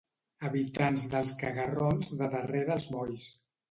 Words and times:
Habitants 0.47 1.05
dels 1.13 1.35
carrerons 1.43 2.13
de 2.25 2.35
darrere 2.37 2.79
els 2.81 2.93
molls 2.99 3.35